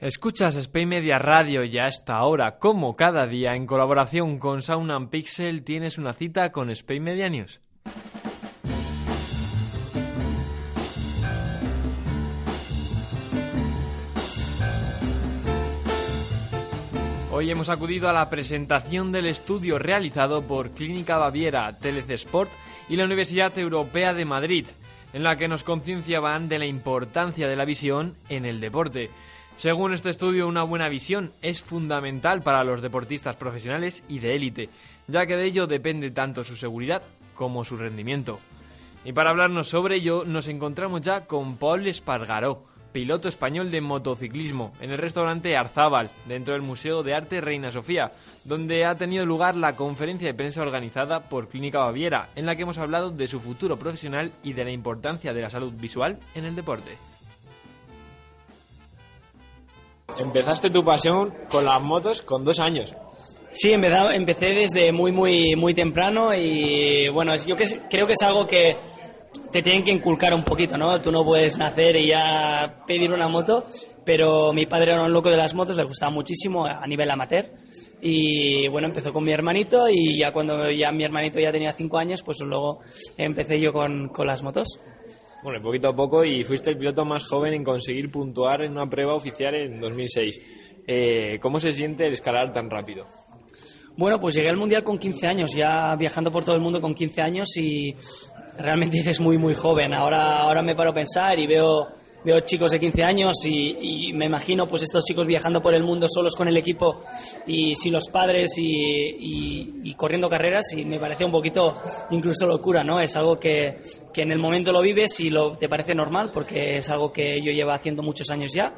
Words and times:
Escuchas 0.00 0.54
Spain 0.54 0.90
Media 0.90 1.18
Radio 1.18 1.64
y 1.64 1.76
a 1.76 1.88
esta 1.88 2.22
hora, 2.22 2.58
como 2.60 2.94
cada 2.94 3.26
día, 3.26 3.56
en 3.56 3.66
colaboración 3.66 4.38
con 4.38 4.62
Sound 4.62 4.92
and 4.92 5.10
Pixel, 5.10 5.64
tienes 5.64 5.98
una 5.98 6.12
cita 6.12 6.52
con 6.52 6.70
Spain 6.70 7.02
Media 7.02 7.28
News. 7.28 7.60
Hoy 17.32 17.50
hemos 17.50 17.68
acudido 17.68 18.08
a 18.08 18.12
la 18.12 18.30
presentación 18.30 19.10
del 19.10 19.26
estudio 19.26 19.80
realizado 19.80 20.46
por 20.46 20.70
Clínica 20.70 21.18
Baviera, 21.18 21.76
TLC 21.76 22.10
Sport 22.10 22.52
y 22.88 22.94
la 22.94 23.04
Universidad 23.04 23.58
Europea 23.58 24.14
de 24.14 24.24
Madrid, 24.24 24.66
en 25.12 25.24
la 25.24 25.34
que 25.34 25.48
nos 25.48 25.64
concienciaban 25.64 26.48
de 26.48 26.60
la 26.60 26.66
importancia 26.66 27.48
de 27.48 27.56
la 27.56 27.64
visión 27.64 28.14
en 28.28 28.44
el 28.44 28.60
deporte. 28.60 29.10
Según 29.58 29.92
este 29.92 30.10
estudio, 30.10 30.46
una 30.46 30.62
buena 30.62 30.88
visión 30.88 31.32
es 31.42 31.62
fundamental 31.62 32.44
para 32.44 32.62
los 32.62 32.80
deportistas 32.80 33.34
profesionales 33.34 34.04
y 34.08 34.20
de 34.20 34.36
élite, 34.36 34.70
ya 35.08 35.26
que 35.26 35.36
de 35.36 35.46
ello 35.46 35.66
depende 35.66 36.12
tanto 36.12 36.44
su 36.44 36.54
seguridad 36.54 37.02
como 37.34 37.64
su 37.64 37.76
rendimiento. 37.76 38.38
Y 39.04 39.12
para 39.12 39.30
hablarnos 39.30 39.66
sobre 39.66 39.96
ello, 39.96 40.22
nos 40.24 40.46
encontramos 40.46 41.00
ya 41.00 41.26
con 41.26 41.56
Paul 41.56 41.88
Espargaró, 41.88 42.62
piloto 42.92 43.28
español 43.28 43.72
de 43.72 43.80
motociclismo, 43.80 44.74
en 44.80 44.92
el 44.92 44.98
restaurante 44.98 45.56
Arzábal, 45.56 46.08
dentro 46.26 46.54
del 46.54 46.62
Museo 46.62 47.02
de 47.02 47.14
Arte 47.14 47.40
Reina 47.40 47.72
Sofía, 47.72 48.12
donde 48.44 48.84
ha 48.84 48.96
tenido 48.96 49.26
lugar 49.26 49.56
la 49.56 49.74
conferencia 49.74 50.28
de 50.28 50.34
prensa 50.34 50.62
organizada 50.62 51.28
por 51.28 51.48
Clínica 51.48 51.80
Baviera, 51.80 52.28
en 52.36 52.46
la 52.46 52.54
que 52.54 52.62
hemos 52.62 52.78
hablado 52.78 53.10
de 53.10 53.26
su 53.26 53.40
futuro 53.40 53.76
profesional 53.76 54.30
y 54.44 54.52
de 54.52 54.64
la 54.64 54.70
importancia 54.70 55.34
de 55.34 55.42
la 55.42 55.50
salud 55.50 55.72
visual 55.72 56.20
en 56.36 56.44
el 56.44 56.54
deporte. 56.54 57.07
Empezaste 60.18 60.70
tu 60.70 60.84
pasión 60.84 61.32
con 61.50 61.64
las 61.64 61.80
motos 61.80 62.22
con 62.22 62.44
dos 62.44 62.58
años. 62.58 62.94
Sí, 63.50 63.72
empecé 63.72 64.46
desde 64.46 64.92
muy, 64.92 65.10
muy, 65.10 65.56
muy 65.56 65.72
temprano 65.74 66.34
y 66.34 67.08
bueno, 67.08 67.34
yo 67.36 67.56
creo 67.56 68.06
que 68.06 68.12
es 68.12 68.22
algo 68.22 68.46
que 68.46 68.76
te 69.50 69.62
tienen 69.62 69.84
que 69.84 69.90
inculcar 69.90 70.34
un 70.34 70.44
poquito, 70.44 70.76
¿no? 70.76 70.98
Tú 70.98 71.10
no 71.10 71.24
puedes 71.24 71.56
nacer 71.56 71.96
y 71.96 72.08
ya 72.08 72.82
pedir 72.86 73.10
una 73.10 73.28
moto, 73.28 73.64
pero 74.04 74.52
mi 74.52 74.66
padre 74.66 74.92
era 74.92 75.02
un 75.02 75.12
loco 75.12 75.30
de 75.30 75.36
las 75.36 75.54
motos, 75.54 75.76
le 75.76 75.84
gustaba 75.84 76.10
muchísimo 76.10 76.66
a 76.66 76.86
nivel 76.86 77.10
amateur. 77.10 77.46
Y 78.00 78.68
bueno, 78.68 78.88
empezó 78.88 79.12
con 79.12 79.24
mi 79.24 79.32
hermanito 79.32 79.88
y 79.88 80.18
ya 80.18 80.32
cuando 80.32 80.70
ya 80.70 80.92
mi 80.92 81.04
hermanito 81.04 81.40
ya 81.40 81.50
tenía 81.50 81.72
cinco 81.72 81.98
años, 81.98 82.22
pues 82.22 82.38
luego 82.40 82.80
empecé 83.16 83.60
yo 83.60 83.72
con, 83.72 84.08
con 84.08 84.26
las 84.26 84.42
motos. 84.42 84.78
Bueno, 85.42 85.62
poquito 85.62 85.88
a 85.88 85.94
poco 85.94 86.24
y 86.24 86.42
fuiste 86.42 86.70
el 86.70 86.78
piloto 86.78 87.04
más 87.04 87.24
joven 87.24 87.54
en 87.54 87.62
conseguir 87.62 88.10
puntuar 88.10 88.62
en 88.62 88.72
una 88.72 88.90
prueba 88.90 89.14
oficial 89.14 89.54
en 89.54 89.80
2006. 89.80 90.84
Eh, 90.86 91.38
¿Cómo 91.40 91.60
se 91.60 91.70
siente 91.70 92.06
el 92.06 92.14
escalar 92.14 92.52
tan 92.52 92.68
rápido? 92.68 93.06
Bueno, 93.96 94.20
pues 94.20 94.34
llegué 94.34 94.48
al 94.48 94.56
Mundial 94.56 94.82
con 94.82 94.98
15 94.98 95.26
años, 95.26 95.54
ya 95.54 95.94
viajando 95.96 96.30
por 96.30 96.44
todo 96.44 96.56
el 96.56 96.60
mundo 96.60 96.80
con 96.80 96.94
15 96.94 97.20
años 97.20 97.56
y 97.56 97.94
realmente 98.56 98.98
eres 99.02 99.20
muy, 99.20 99.38
muy 99.38 99.54
joven. 99.54 99.94
Ahora, 99.94 100.38
ahora 100.38 100.62
me 100.62 100.74
paro 100.74 100.90
a 100.90 100.94
pensar 100.94 101.38
y 101.38 101.46
veo, 101.46 101.88
veo 102.24 102.40
chicos 102.40 102.70
de 102.72 102.78
15 102.78 103.04
años 103.04 103.34
y, 103.44 104.12
me 104.12 104.26
imagino 104.26 104.66
pues 104.66 104.82
estos 104.82 105.04
chicos 105.04 105.26
viajando 105.26 105.60
por 105.60 105.74
el 105.74 105.82
mundo 105.82 106.06
solos 106.08 106.34
con 106.34 106.48
el 106.48 106.56
equipo 106.56 107.02
y 107.46 107.74
sin 107.74 107.92
los 107.92 108.08
padres 108.08 108.52
y, 108.56 109.94
corriendo 109.96 110.28
carreras 110.28 110.72
y 110.76 110.84
me 110.84 111.00
parece 111.00 111.24
un 111.24 111.32
poquito 111.32 111.74
incluso 112.10 112.46
locura, 112.46 112.84
¿no? 112.84 113.00
Es 113.00 113.16
algo 113.16 113.38
que, 113.38 113.78
que 114.12 114.22
en 114.22 114.30
el 114.30 114.38
momento 114.38 114.70
lo 114.70 114.80
vives 114.80 115.18
y 115.18 115.28
lo, 115.28 115.56
te 115.56 115.68
parece 115.68 115.94
normal 115.94 116.30
porque 116.32 116.76
es 116.76 116.88
algo 116.90 117.12
que 117.12 117.40
yo 117.42 117.50
llevo 117.50 117.72
haciendo 117.72 118.02
muchos 118.02 118.30
años 118.30 118.52
ya 118.54 118.74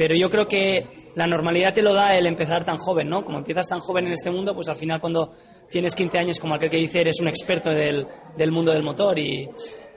pero 0.00 0.14
yo 0.14 0.30
creo 0.30 0.46
que 0.46 0.86
la 1.14 1.26
normalidad 1.26 1.74
te 1.74 1.82
lo 1.82 1.92
da 1.92 2.16
el 2.16 2.26
empezar 2.26 2.64
tan 2.64 2.78
joven, 2.78 3.10
¿no? 3.10 3.22
Como 3.22 3.36
empiezas 3.36 3.68
tan 3.68 3.80
joven 3.80 4.06
en 4.06 4.12
este 4.12 4.30
mundo, 4.30 4.54
pues 4.54 4.70
al 4.70 4.76
final 4.76 4.98
cuando 4.98 5.34
tienes 5.68 5.94
15 5.94 6.16
años, 6.16 6.40
como 6.40 6.54
aquel 6.54 6.70
que 6.70 6.78
dice, 6.78 7.02
eres 7.02 7.20
un 7.20 7.28
experto 7.28 7.68
del, 7.68 8.06
del 8.34 8.50
mundo 8.50 8.72
del 8.72 8.82
motor 8.82 9.18
y, 9.18 9.46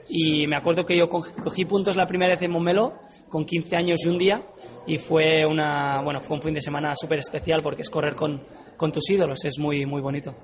y 0.08 0.46
me 0.46 0.56
acuerdo 0.56 0.84
que 0.84 0.96
yo 0.96 1.08
cogí 1.08 1.64
puntos 1.64 1.96
la 1.96 2.06
primera 2.06 2.34
vez 2.34 2.42
en 2.42 2.50
Montmeló 2.50 2.94
con 3.28 3.44
15 3.44 3.76
años 3.76 4.00
y 4.04 4.08
un 4.08 4.18
día 4.18 4.42
y 4.86 4.98
fue 4.98 5.46
una 5.46 6.02
bueno 6.02 6.20
fue 6.20 6.36
un 6.36 6.42
fin 6.42 6.54
de 6.54 6.60
semana 6.60 6.94
súper 6.94 7.18
especial 7.18 7.60
porque 7.62 7.82
es 7.82 7.90
correr 7.90 8.14
con, 8.14 8.42
con, 8.76 8.92
tus 8.92 9.08
ídolos 9.10 9.44
es 9.44 9.58
muy 9.58 9.86
muy 9.86 10.02
bonito 10.02 10.34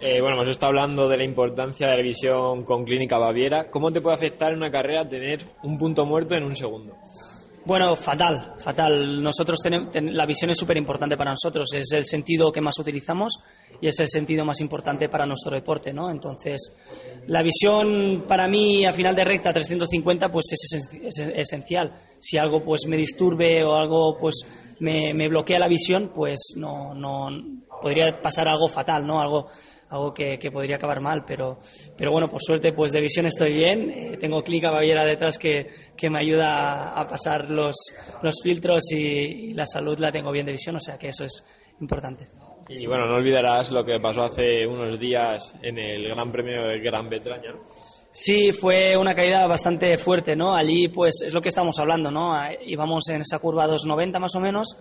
eh, 0.00 0.20
bueno 0.20 0.36
hemos 0.36 0.48
estado 0.48 0.70
hablando 0.70 1.08
de 1.08 1.18
la 1.18 1.24
importancia 1.24 1.88
de 1.88 1.96
la 1.96 2.02
visión 2.02 2.64
con 2.64 2.84
Clínica 2.84 3.18
Baviera 3.18 3.70
¿cómo 3.70 3.92
te 3.92 4.00
puede 4.00 4.16
afectar 4.16 4.52
en 4.52 4.58
una 4.58 4.70
carrera 4.70 5.08
tener 5.08 5.44
un 5.62 5.78
punto 5.78 6.04
muerto 6.04 6.34
en 6.34 6.44
un 6.44 6.54
segundo? 6.54 6.96
Bueno, 7.66 7.96
fatal, 7.96 8.54
fatal. 8.58 9.20
Nosotros 9.20 9.58
tenemos, 9.60 9.88
la 9.92 10.24
visión 10.24 10.52
es 10.52 10.56
súper 10.56 10.76
importante 10.76 11.16
para 11.16 11.32
nosotros, 11.32 11.68
es 11.74 11.90
el 11.90 12.06
sentido 12.06 12.52
que 12.52 12.60
más 12.60 12.78
utilizamos 12.78 13.40
y 13.80 13.88
es 13.88 13.98
el 13.98 14.06
sentido 14.08 14.44
más 14.44 14.60
importante 14.60 15.08
para 15.08 15.26
nuestro 15.26 15.52
deporte, 15.52 15.92
¿no? 15.92 16.08
Entonces, 16.08 16.72
la 17.26 17.42
visión 17.42 18.24
para 18.28 18.46
mí 18.46 18.84
a 18.84 18.92
final 18.92 19.16
de 19.16 19.24
recta 19.24 19.52
350 19.52 20.30
pues 20.30 20.44
es, 20.52 21.18
esencial. 21.34 21.92
Si 22.20 22.38
algo 22.38 22.62
pues 22.62 22.86
me 22.86 22.96
disturbe 22.96 23.64
o 23.64 23.74
algo 23.74 24.16
pues 24.16 24.46
me, 24.78 25.12
me 25.12 25.26
bloquea 25.26 25.58
la 25.58 25.66
visión, 25.66 26.12
pues 26.14 26.54
no, 26.56 26.94
no 26.94 27.30
podría 27.82 28.22
pasar 28.22 28.46
algo 28.46 28.68
fatal, 28.68 29.04
¿no? 29.04 29.20
Algo 29.20 29.48
algo 29.90 30.12
que, 30.12 30.38
podría 30.52 30.76
acabar 30.76 31.00
mal, 31.00 31.24
pero, 31.24 31.58
pero 31.96 32.10
bueno, 32.10 32.28
por 32.28 32.42
suerte, 32.42 32.72
pues 32.72 32.92
de 32.92 33.00
visión 33.00 33.26
estoy 33.26 33.52
bien. 33.52 33.90
Eh, 33.90 34.16
tengo 34.18 34.42
Clínica 34.42 34.70
Baviera 34.70 35.04
detrás 35.04 35.38
que, 35.38 35.68
que, 35.96 36.10
me 36.10 36.18
ayuda 36.20 36.98
a 36.98 37.06
pasar 37.06 37.50
los, 37.50 37.76
los 38.22 38.34
filtros 38.42 38.90
y, 38.92 39.54
la 39.54 39.64
salud 39.64 39.98
la 39.98 40.10
tengo 40.10 40.32
bien 40.32 40.46
de 40.46 40.52
visión, 40.52 40.76
o 40.76 40.80
sea 40.80 40.98
que 40.98 41.08
eso 41.08 41.24
es 41.24 41.44
importante. 41.80 42.28
Y 42.68 42.86
bueno, 42.86 43.06
no 43.06 43.14
olvidarás 43.14 43.70
lo 43.70 43.84
que 43.84 44.00
pasó 44.00 44.24
hace 44.24 44.66
unos 44.66 44.98
días 44.98 45.54
en 45.62 45.78
el 45.78 46.08
Gran 46.08 46.32
Premio 46.32 46.66
de 46.66 46.80
Gran 46.80 47.08
Bretaña. 47.08 47.54
Sí, 48.10 48.50
fue 48.50 48.96
una 48.96 49.14
caída 49.14 49.46
bastante 49.46 49.96
fuerte, 49.98 50.34
¿no? 50.34 50.56
Allí, 50.56 50.88
pues, 50.88 51.22
es 51.24 51.34
lo 51.34 51.40
que 51.40 51.50
estamos 51.50 51.78
hablando, 51.78 52.10
¿no? 52.10 52.34
Íbamos 52.64 53.08
en 53.10 53.20
esa 53.20 53.38
curva 53.38 53.66
290 53.66 54.18
más 54.18 54.34
o 54.34 54.40
menos 54.40 54.76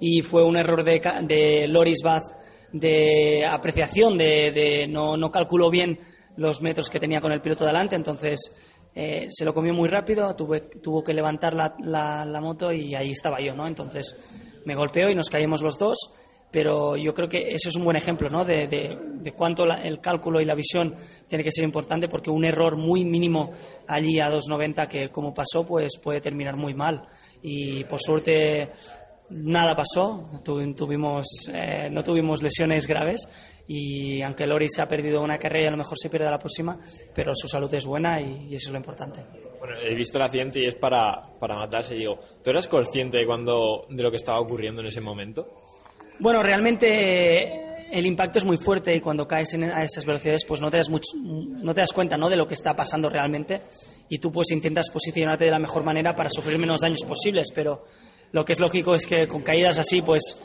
y 0.00 0.22
fue 0.22 0.44
un 0.44 0.56
error 0.56 0.82
de, 0.82 1.00
de 1.22 1.68
Loris 1.68 2.02
Bath 2.02 2.24
de 2.72 3.46
apreciación, 3.46 4.16
de, 4.16 4.86
no, 4.88 5.16
no 5.16 5.30
calculó 5.30 5.70
bien 5.70 5.98
los 6.36 6.62
metros 6.62 6.90
que 6.90 7.00
tenía 7.00 7.20
con 7.20 7.32
el 7.32 7.40
piloto 7.40 7.64
delante, 7.64 7.96
entonces 7.96 8.54
eh, 8.94 9.26
se 9.28 9.44
lo 9.44 9.54
comió 9.54 9.72
muy 9.74 9.88
rápido, 9.88 10.34
tuve, 10.34 10.60
tuvo 10.60 11.02
que 11.02 11.14
levantar 11.14 11.54
la, 11.54 11.74
la, 12.24 12.40
moto 12.40 12.72
y 12.72 12.94
ahí 12.94 13.10
estaba 13.10 13.40
yo, 13.40 13.54
¿no? 13.54 13.66
Entonces 13.66 14.16
me 14.64 14.74
golpeó 14.74 15.08
y 15.10 15.14
nos 15.14 15.30
caímos 15.30 15.62
los 15.62 15.78
dos, 15.78 16.12
pero 16.50 16.96
yo 16.96 17.12
creo 17.14 17.28
que 17.28 17.50
eso 17.50 17.68
es 17.68 17.76
un 17.76 17.84
buen 17.84 17.96
ejemplo, 17.96 18.28
¿no? 18.28 18.44
De, 18.44 18.66
de, 18.66 19.32
cuánto 19.32 19.64
el 19.64 20.00
cálculo 20.00 20.40
y 20.40 20.46
la 20.46 20.54
visión 20.54 20.94
tiene 21.28 21.44
que 21.44 21.52
ser 21.52 21.64
importante 21.64 22.08
porque 22.08 22.30
un 22.30 22.44
error 22.44 22.76
muy 22.76 23.04
mínimo 23.04 23.52
allí 23.86 24.18
a 24.18 24.30
2.90 24.30 24.88
que 24.88 25.10
como 25.10 25.34
pasó, 25.34 25.66
pues 25.66 25.98
puede 26.02 26.20
terminar 26.20 26.56
muy 26.56 26.72
mal. 26.72 27.06
Y 27.42 27.84
por 27.84 28.00
suerte 28.00 28.72
nada 29.30 29.74
pasó, 29.74 30.30
tuvimos, 30.44 31.26
eh, 31.52 31.88
no 31.90 32.02
tuvimos 32.02 32.42
lesiones 32.42 32.86
graves 32.86 33.28
y 33.66 34.22
aunque 34.22 34.46
Loris 34.46 34.78
ha 34.78 34.86
perdido 34.86 35.22
una 35.22 35.38
carrera 35.38 35.64
y 35.64 35.68
a 35.68 35.70
lo 35.72 35.76
mejor 35.76 35.98
se 35.98 36.08
pierde 36.08 36.30
la 36.30 36.38
próxima, 36.38 36.78
pero 37.14 37.34
su 37.34 37.48
salud 37.48 37.72
es 37.74 37.84
buena 37.84 38.20
y, 38.20 38.54
eso 38.54 38.68
es 38.68 38.72
lo 38.72 38.78
importante. 38.78 39.20
Bueno, 39.58 39.74
he 39.82 39.94
visto 39.94 40.16
el 40.18 40.24
accidente 40.24 40.60
y 40.60 40.66
es 40.66 40.74
para, 40.74 41.28
para 41.38 41.56
matarse. 41.56 41.94
Digo, 41.94 42.18
¿tú 42.42 42.50
eras 42.50 42.66
consciente 42.66 43.18
de, 43.18 43.26
cuando, 43.26 43.84
de 43.90 44.02
lo 44.02 44.10
que 44.10 44.16
estaba 44.16 44.40
ocurriendo 44.40 44.80
en 44.80 44.86
ese 44.86 45.00
momento? 45.00 45.46
Bueno, 46.18 46.42
realmente 46.42 47.68
el 47.90 48.06
impacto 48.06 48.38
es 48.38 48.44
muy 48.44 48.56
fuerte 48.56 48.94
y 48.94 49.00
cuando 49.00 49.26
caes 49.26 49.54
en, 49.54 49.64
a 49.64 49.82
esas 49.82 50.04
velocidades 50.04 50.44
pues 50.46 50.60
no 50.60 50.70
te 50.70 50.78
das, 50.78 50.88
mucho, 50.88 51.12
no 51.16 51.74
te 51.74 51.80
das 51.80 51.92
cuenta 51.92 52.16
¿no? 52.16 52.28
de 52.28 52.36
lo 52.36 52.46
que 52.46 52.54
está 52.54 52.74
pasando 52.74 53.08
realmente 53.08 53.62
y 54.08 54.18
tú 54.18 54.30
pues 54.32 54.50
intentas 54.50 54.90
posicionarte 54.90 55.44
de 55.44 55.50
la 55.50 55.58
mejor 55.58 55.84
manera 55.84 56.14
para 56.14 56.28
sufrir 56.30 56.58
menos 56.58 56.80
daños 56.80 57.04
posibles, 57.06 57.48
pero 57.54 57.84
lo 58.32 58.44
que 58.44 58.52
es 58.52 58.60
lógico 58.60 58.94
es 58.94 59.06
que 59.06 59.26
con 59.26 59.42
caídas 59.42 59.78
así, 59.78 60.02
pues 60.02 60.38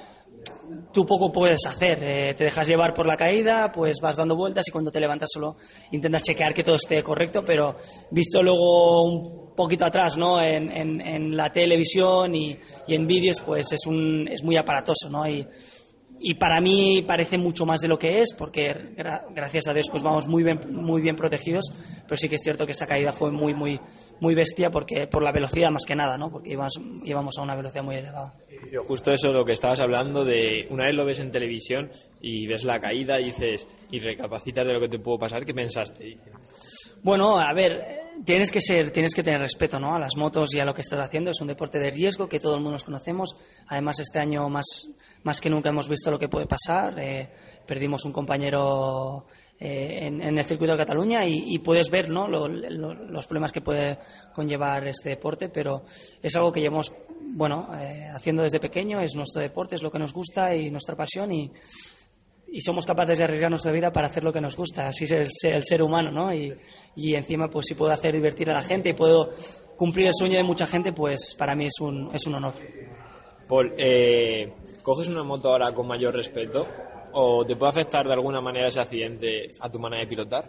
tú 0.94 1.06
poco 1.06 1.32
puedes 1.32 1.66
hacer. 1.66 2.04
Eh, 2.04 2.34
te 2.36 2.46
dejas 2.46 2.68
llevar 2.68 2.94
por 2.94 3.08
la 3.08 3.18
caída, 3.18 3.72
pues 3.74 3.98
vas 4.02 4.16
dando 4.16 4.36
vueltas 4.36 4.68
y 4.68 4.72
cuando 4.72 4.92
te 4.92 5.00
levantas 5.00 5.30
solo 5.34 5.58
intentas 5.92 6.24
chequear 6.24 6.54
que 6.54 6.64
todo 6.64 6.76
esté 6.76 7.04
correcto, 7.04 7.44
pero 7.46 7.78
visto 8.12 8.42
luego 8.42 9.04
un 9.04 9.56
poquito 9.56 9.86
atrás, 9.86 10.18
¿no? 10.18 10.42
En, 10.42 10.72
en, 10.72 11.36
la 11.36 11.52
televisión 11.52 12.36
y, 12.36 12.58
y 12.88 12.96
en 12.96 13.08
vídeos, 13.08 13.42
pues 13.42 13.72
es, 13.72 13.86
un, 13.88 14.28
es 14.28 14.44
muy 14.44 14.56
aparatoso, 14.56 15.10
¿no? 15.10 15.28
Y, 15.28 15.46
y 16.26 16.36
para 16.36 16.62
mí 16.62 17.04
parece 17.06 17.38
mucho 17.38 17.66
más 17.66 17.82
de 17.82 17.90
lo 17.90 18.00
que 18.00 18.22
es 18.22 18.34
porque 18.34 18.96
gracias 19.36 19.68
a 19.68 19.74
Dios 19.74 19.88
pues 19.92 20.02
vamos 20.02 20.26
muy 20.26 20.42
bien 20.42 20.58
muy 20.72 21.02
bien 21.02 21.18
protegidos 21.18 21.66
pero 22.08 22.16
sí 22.16 22.30
que 22.30 22.36
es 22.36 22.42
cierto 22.42 22.66
que 22.66 22.72
esta 22.72 22.88
caída 22.88 23.12
fue 23.12 23.30
muy 23.30 23.54
muy 23.54 23.78
muy 24.22 24.34
bestia 24.34 24.70
porque 24.70 25.06
por 25.08 25.22
la 25.22 25.34
velocidad 25.34 25.70
más 25.70 25.84
que 25.84 25.96
nada 25.96 26.18
no 26.18 26.32
porque 26.32 26.52
íbamos, 26.52 26.80
íbamos 27.04 27.38
a 27.38 27.42
una 27.42 27.56
velocidad 27.56 27.84
muy 27.84 27.98
elevada. 27.98 28.34
Yo 28.72 28.82
justo 28.84 29.12
eso 29.12 29.34
lo 29.34 29.44
que 29.44 29.52
estabas 29.52 29.82
hablando 29.82 30.24
de 30.24 30.66
una 30.70 30.86
vez 30.86 30.96
lo 30.96 31.06
ves 31.06 31.20
en 31.20 31.30
televisión 31.30 31.90
y 32.22 32.48
ves 32.48 32.64
la 32.64 32.80
caída 32.80 33.20
y 33.20 33.26
dices 33.26 33.68
y 33.92 34.00
recapacitas 34.00 34.66
de 34.66 34.74
lo 34.74 34.80
que 34.80 34.88
te 34.88 35.00
pudo 35.00 35.20
pasar 35.20 35.46
qué 35.46 35.54
pensaste 35.54 36.18
bueno 37.04 37.38
a 37.38 37.54
ver 37.54 38.03
tienes 38.26 38.52
que 38.52 38.62
ser, 38.62 38.92
tienes 38.92 39.14
que 39.14 39.24
tener 39.24 39.42
respeto 39.42 39.80
¿no? 39.80 39.96
a 39.96 40.00
las 40.00 40.16
motos 40.16 40.54
y 40.56 40.60
a 40.60 40.66
lo 40.66 40.74
que 40.74 40.82
estás 40.82 41.00
haciendo. 41.00 41.32
Es 41.32 41.42
un 41.42 41.48
deporte 41.48 41.80
de 41.80 41.90
riesgo 41.90 42.28
que 42.28 42.40
todo 42.40 42.56
el 42.56 42.62
mundo 42.62 42.74
nos 42.74 42.84
conocemos. 42.84 43.36
Además, 43.68 44.00
este 44.00 44.20
año 44.20 44.48
más, 44.50 44.88
más 45.24 45.42
que 45.42 45.50
nunca 45.50 45.70
hemos 45.70 45.90
visto 45.90 46.12
lo 46.12 46.20
que 46.20 46.30
puede 46.30 46.46
pasar. 46.46 47.00
Eh, 47.00 47.30
perdimos 47.66 48.06
un 48.06 48.14
compañero 48.14 49.26
eh, 49.60 50.08
en, 50.08 50.22
el 50.22 50.44
circuito 50.44 50.74
de 50.74 50.78
Cataluña 50.78 51.26
y, 51.26 51.58
puedes 51.60 51.90
ver 51.90 52.10
¿no? 52.10 52.28
los 52.28 53.28
problemas 53.28 53.52
que 53.52 53.62
puede 53.62 53.98
conllevar 54.34 54.88
este 54.88 55.10
deporte, 55.10 55.50
pero 55.50 55.84
es 56.22 56.36
algo 56.36 56.52
que 56.52 56.62
llevamos 56.62 56.94
bueno, 57.36 57.70
eh, 57.80 58.10
haciendo 58.14 58.44
desde 58.44 58.60
pequeño. 58.60 59.00
Es 59.00 59.16
nuestro 59.16 59.42
deporte, 59.42 59.76
es 59.76 59.84
lo 59.84 59.92
que 59.92 60.00
nos 60.00 60.14
gusta 60.14 60.56
y 60.56 60.70
nuestra 60.70 60.96
pasión 60.96 61.32
y 61.32 61.52
y 62.56 62.62
somos 62.62 62.86
capaces 62.86 63.18
de 63.18 63.24
arriesgar 63.24 63.50
nuestra 63.50 63.72
vida 63.72 63.92
para 63.92 64.06
hacer 64.06 64.24
lo 64.24 64.32
que 64.32 64.40
nos 64.40 64.56
gusta. 64.56 64.88
Así 64.88 65.06
es 65.06 65.44
el, 65.44 65.64
ser 65.66 65.82
humano, 65.82 66.12
¿no? 66.12 66.32
Y, 66.32 66.54
y, 66.96 67.16
encima, 67.16 67.50
pues 67.50 67.66
si 67.68 67.74
puedo 67.74 67.92
hacer 67.92 68.14
divertir 68.14 68.48
a 68.52 68.54
la 68.54 68.62
gente 68.62 68.90
y 68.90 68.94
puedo 68.94 69.32
cumplir 69.76 70.06
el 70.06 70.14
sueño 70.14 70.38
de 70.38 70.44
mucha 70.44 70.68
gente, 70.68 70.94
pues 70.94 71.34
para 71.36 71.56
mí 71.56 71.66
es 71.66 71.80
un, 71.82 72.10
es 72.14 72.28
un 72.28 72.36
honor. 72.36 72.54
Paul, 73.48 73.74
eh, 73.76 74.54
¿coges 74.84 75.10
una 75.10 75.24
moto 75.24 75.50
ahora 75.50 75.74
con 75.74 75.88
mayor 75.88 76.14
respeto? 76.14 76.68
¿O 77.14 77.44
te 77.44 77.56
puede 77.56 77.72
afectar 77.72 78.06
de 78.06 78.14
alguna 78.14 78.40
manera 78.40 78.68
ese 78.68 78.82
accidente 78.82 79.50
a 79.60 79.72
tu 79.72 79.80
manera 79.80 80.04
de 80.04 80.08
pilotar? 80.08 80.48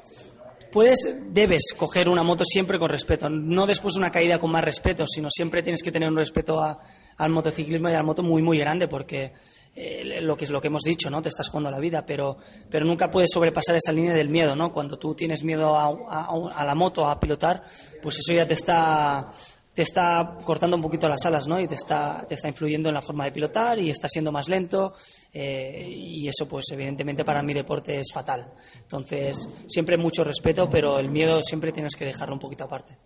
Puedes, 0.71 1.23
debes 1.31 1.73
coger 1.75 2.11
una 2.11 2.23
moto 2.23 2.45
siempre 2.45 2.79
con 2.79 2.91
respeto, 2.91 3.31
no 3.31 3.65
después 3.65 3.97
una 3.97 4.11
caída 4.11 4.39
con 4.39 4.51
más 4.51 4.65
respeto, 4.65 5.06
sino 5.06 5.31
siempre 5.31 5.62
tienes 5.62 5.83
que 5.83 5.93
tener 5.93 6.09
un 6.11 6.17
respeto 6.17 6.61
al 6.61 7.31
motociclismo 7.31 7.89
y 7.89 7.93
a 7.93 7.99
la 7.99 8.03
moto 8.03 8.23
muy, 8.23 8.43
muy 8.43 8.59
grande, 8.59 8.89
porque 8.89 9.33
eh, 9.76 10.21
lo 10.21 10.37
que 10.37 10.44
es 10.44 10.50
lo 10.50 10.61
que 10.61 10.69
hemos 10.69 10.82
dicho, 10.82 11.11
¿no? 11.11 11.21
Te 11.21 11.29
estás 11.29 11.49
jugando 11.49 11.71
la 11.71 11.81
vida, 11.81 12.05
pero, 12.06 12.37
pero 12.71 12.85
nunca 12.85 13.11
puedes 13.11 13.31
sobrepasar 13.32 13.76
esa 13.76 13.93
línea 13.93 14.15
del 14.15 14.29
miedo, 14.29 14.55
¿no? 14.55 14.73
Cuando 14.73 14.99
tú 14.99 15.15
tienes 15.15 15.43
miedo 15.43 15.76
a, 15.76 15.87
a, 15.87 16.65
la 16.65 16.75
moto, 16.75 17.06
a 17.06 17.19
pilotar, 17.19 17.65
pues 18.00 18.19
eso 18.19 18.32
ya 18.32 18.47
te 18.47 18.53
está 18.53 19.31
te 19.75 19.82
está 19.82 20.37
cortando 20.44 20.76
un 20.76 20.82
poquito 20.82 21.09
las 21.09 21.26
alas, 21.26 21.49
¿no? 21.49 21.59
Y 21.59 21.67
te 21.67 21.75
está, 21.75 22.25
te 22.29 22.35
está 22.35 22.47
influyendo 22.47 22.88
en 22.88 22.94
la 22.94 23.03
forma 23.03 23.25
de 23.25 23.32
pilotar 23.32 23.76
y 23.81 23.91
está 23.91 24.09
siendo 24.09 24.31
más 24.31 24.49
lento 24.49 24.94
eh, 25.32 25.85
y 25.88 26.29
eso, 26.29 26.49
pues 26.49 26.67
evidentemente 26.70 27.25
para 27.25 27.43
mi 27.43 27.53
deporte 27.53 27.99
es 27.99 28.12
fatal. 28.15 28.53
Entonces, 28.77 29.37
siempre 29.67 29.97
mucho 29.97 30.23
respeto, 30.23 30.69
pero 30.70 31.00
el 31.00 31.11
miedo 31.11 31.43
siempre 31.43 31.73
tienes 31.73 31.97
que 31.97 32.05
dejarlo 32.05 32.35
un 32.35 32.41
poquito 32.41 32.62
aparte. 32.62 32.97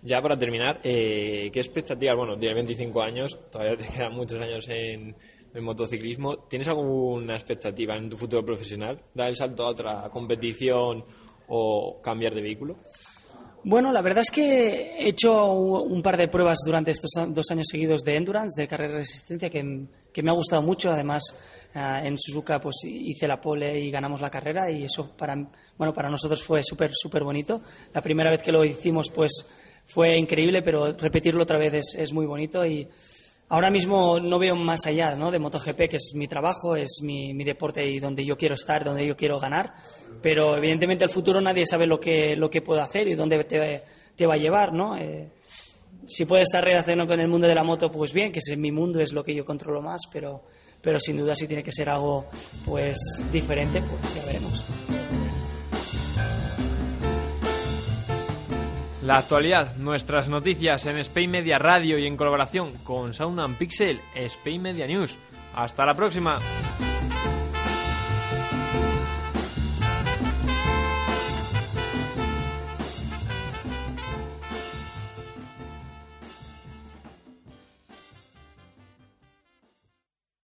Ya 0.00 0.20
para 0.20 0.36
terminar, 0.36 0.80
eh, 0.82 1.50
¿qué 1.52 1.60
expectativas? 1.60 2.16
Bueno, 2.16 2.36
tienes 2.38 2.56
25 2.56 3.02
años, 3.02 3.38
todavía 3.50 3.76
te 3.76 3.86
quedan 3.86 4.14
muchos 4.14 4.40
años 4.40 4.66
en, 4.68 5.14
el 5.54 5.62
motociclismo. 5.62 6.38
¿Tienes 6.48 6.68
alguna 6.68 7.34
expectativa 7.34 7.96
en 7.96 8.08
tu 8.08 8.16
futuro 8.16 8.44
profesional? 8.44 9.00
¿Dar 9.14 9.28
el 9.28 9.36
salto 9.36 9.64
a 9.64 9.68
otra 9.68 10.10
competición 10.10 11.04
o 11.48 12.00
cambiar 12.02 12.34
de 12.34 12.42
vehículo? 12.42 12.76
Bueno, 13.64 13.92
la 13.92 14.02
verdad 14.02 14.22
es 14.22 14.30
que 14.30 14.96
he 14.98 15.08
hecho 15.08 15.52
un 15.52 16.02
par 16.02 16.16
de 16.16 16.26
pruebas 16.26 16.58
durante 16.66 16.90
estos 16.90 17.10
dos 17.28 17.48
años 17.52 17.66
seguidos 17.70 18.02
de 18.02 18.16
endurance, 18.16 18.60
de 18.60 18.66
carrera 18.66 18.94
de 18.94 18.98
resistencia, 18.98 19.48
que, 19.48 19.62
me 19.62 20.30
ha 20.30 20.34
gustado 20.34 20.62
mucho. 20.62 20.90
Además, 20.90 21.22
eh, 21.72 22.00
en 22.02 22.18
Suzuka 22.18 22.58
pues 22.58 22.76
hice 22.84 23.28
la 23.28 23.40
pole 23.40 23.78
y 23.78 23.90
ganamos 23.90 24.20
la 24.20 24.30
carrera 24.30 24.68
y 24.68 24.82
eso 24.82 25.16
para, 25.16 25.36
bueno, 25.78 25.92
para 25.92 26.10
nosotros 26.10 26.42
fue 26.42 26.60
súper, 26.64 26.90
súper 26.92 27.22
bonito. 27.22 27.62
La 27.94 28.02
primera 28.02 28.30
vez 28.30 28.42
que 28.42 28.50
lo 28.50 28.64
hicimos 28.64 29.10
pues 29.10 29.46
fue 29.86 30.18
increíble, 30.18 30.60
pero 30.62 30.94
repetirlo 30.94 31.44
otra 31.44 31.58
vez 31.58 31.74
es, 31.74 31.94
es 31.96 32.12
muy 32.12 32.26
bonito 32.26 32.66
y 32.66 32.88
ahora 33.52 33.70
mismo 33.70 34.18
no 34.18 34.38
veo 34.38 34.56
más 34.56 34.86
allá 34.86 35.14
¿no? 35.14 35.30
de 35.30 35.38
MotoGP, 35.38 35.88
que 35.90 35.96
es 35.96 36.12
mi 36.14 36.26
trabajo, 36.26 36.74
es 36.74 37.00
mi, 37.02 37.34
mi, 37.34 37.44
deporte 37.44 37.86
y 37.86 38.00
donde 38.00 38.24
yo 38.24 38.34
quiero 38.34 38.54
estar, 38.54 38.82
donde 38.82 39.06
yo 39.06 39.14
quiero 39.14 39.38
ganar. 39.38 39.74
Pero 40.22 40.56
evidentemente 40.56 41.04
el 41.04 41.10
futuro 41.10 41.38
nadie 41.38 41.66
sabe 41.66 41.86
lo 41.86 42.00
que, 42.00 42.34
lo 42.34 42.48
que 42.48 42.62
puedo 42.62 42.80
hacer 42.80 43.08
y 43.08 43.14
dónde 43.14 43.44
te, 43.44 43.82
te 44.16 44.26
va 44.26 44.34
a 44.34 44.38
llevar. 44.38 44.72
¿no? 44.72 44.96
Eh, 44.96 45.28
si 46.06 46.24
puede 46.24 46.42
estar 46.42 46.64
relacionado 46.64 47.10
con 47.10 47.20
el 47.20 47.28
mundo 47.28 47.46
de 47.46 47.54
la 47.54 47.62
moto, 47.62 47.92
pues 47.92 48.14
bien, 48.14 48.32
que 48.32 48.38
es 48.38 48.56
mi 48.56 48.72
mundo, 48.72 49.00
es 49.00 49.12
lo 49.12 49.22
que 49.22 49.34
yo 49.34 49.44
controlo 49.44 49.82
más, 49.82 50.00
pero, 50.10 50.44
pero 50.80 50.98
sin 50.98 51.18
duda 51.18 51.34
si 51.34 51.46
tiene 51.46 51.62
que 51.62 51.72
ser 51.72 51.90
algo 51.90 52.24
pues 52.64 52.96
diferente, 53.30 53.82
pues 53.82 54.14
ya 54.14 54.24
veremos. 54.24 54.64
La 59.02 59.16
actualidad, 59.16 59.74
nuestras 59.78 60.28
noticias 60.28 60.86
en 60.86 60.96
Spain 60.98 61.28
Media 61.28 61.58
Radio 61.58 61.98
y 61.98 62.06
en 62.06 62.16
colaboración 62.16 62.72
con 62.84 63.14
Sound 63.14 63.58
Pixel, 63.58 64.00
Spain 64.14 64.62
Media 64.62 64.86
News. 64.86 65.16
Hasta 65.56 65.84
la 65.84 65.94
próxima. 65.94 66.38